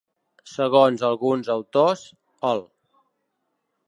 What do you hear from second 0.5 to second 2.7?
Segons alguns autors, el.